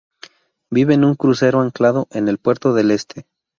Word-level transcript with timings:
Vive 0.71 0.95
en 0.95 1.03
un 1.05 1.13
crucero 1.13 1.61
anclado 1.61 2.07
en 2.09 2.27
el 2.27 2.39
puerto 2.39 2.73
del 2.73 2.89
este. 2.89 3.27